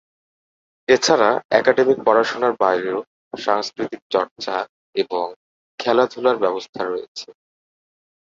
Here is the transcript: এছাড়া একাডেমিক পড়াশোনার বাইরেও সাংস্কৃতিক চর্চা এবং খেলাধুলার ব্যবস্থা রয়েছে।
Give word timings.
এছাড়া 0.87 1.29
একাডেমিক 1.51 1.99
পড়াশোনার 2.05 2.53
বাইরেও 2.61 2.99
সাংস্কৃতিক 3.37 4.01
চর্চা 4.13 4.55
এবং 4.95 5.25
খেলাধুলার 5.79 6.37
ব্যবস্থা 6.43 6.81
রয়েছে। 6.83 7.27